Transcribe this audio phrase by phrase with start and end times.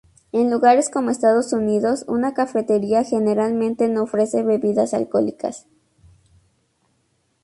[0.31, 5.67] En lugares como Estados Unidos, una cafetería, generalmente, no ofrece bebidas alcohólicas.